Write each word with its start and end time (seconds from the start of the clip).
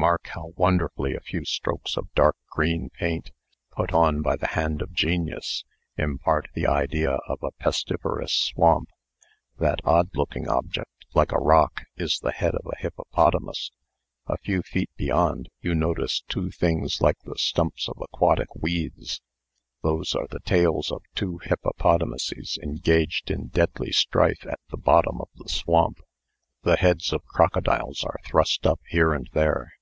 Mark 0.00 0.28
how 0.28 0.52
wonderfully 0.54 1.16
a 1.16 1.20
few 1.20 1.44
strokes 1.44 1.96
of 1.96 2.14
dark 2.14 2.36
green 2.50 2.88
paint, 2.88 3.32
put 3.72 3.92
on 3.92 4.22
by 4.22 4.36
the 4.36 4.46
hand 4.46 4.80
of 4.80 4.92
genius, 4.92 5.64
impart 5.96 6.46
the 6.54 6.68
idea 6.68 7.14
of 7.26 7.42
a 7.42 7.50
pestiferous 7.60 8.30
swamp. 8.32 8.90
That 9.58 9.80
odd 9.82 10.10
looking 10.14 10.48
object, 10.48 10.92
like 11.14 11.32
a 11.32 11.40
rock, 11.40 11.80
is 11.96 12.20
the 12.20 12.30
head 12.30 12.54
of 12.54 12.64
a 12.66 12.78
hippopotamus. 12.78 13.72
A 14.28 14.36
few 14.38 14.62
feet 14.62 14.88
beyond, 14.96 15.48
you 15.62 15.74
notice 15.74 16.20
two 16.28 16.52
things 16.52 17.00
like 17.00 17.18
the 17.24 17.34
stumps 17.36 17.88
of 17.88 18.00
aquatic 18.00 18.54
weeds. 18.54 19.20
Those 19.82 20.14
are 20.14 20.28
the 20.28 20.38
tails 20.38 20.92
of 20.92 21.02
two 21.16 21.38
hippopotamuses 21.38 22.56
engaged 22.62 23.32
in 23.32 23.48
deadly 23.48 23.90
strife 23.90 24.46
at 24.46 24.60
the 24.68 24.76
bottom 24.78 25.20
of 25.20 25.30
the 25.34 25.48
swamp. 25.48 25.98
The 26.62 26.76
heads 26.76 27.12
of 27.12 27.24
crocodiles 27.26 28.04
are 28.04 28.20
thrust 28.24 28.64
up 28.64 28.80
here 28.88 29.12
and 29.12 29.28
there. 29.32 29.72